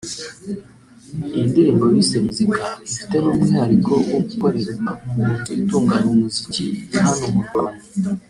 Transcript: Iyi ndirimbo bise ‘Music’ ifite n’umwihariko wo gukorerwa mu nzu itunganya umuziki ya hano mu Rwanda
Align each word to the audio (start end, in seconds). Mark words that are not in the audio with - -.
Iyi 1.33 1.45
ndirimbo 1.49 1.85
bise 1.93 2.15
‘Music’ 2.23 2.49
ifite 2.87 3.15
n’umwihariko 3.19 3.91
wo 4.09 4.19
gukorerwa 4.27 4.91
mu 5.13 5.23
nzu 5.35 5.51
itunganya 5.61 6.09
umuziki 6.15 6.65
ya 6.93 7.01
hano 7.07 7.25
mu 7.35 7.41
Rwanda 7.47 7.83